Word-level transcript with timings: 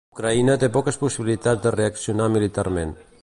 Ucraïna 0.17 0.55
té 0.63 0.69
poques 0.77 0.97
possibilitats 1.03 1.63
de 1.67 1.75
reaccionar 1.77 2.31
militarment. 2.39 2.97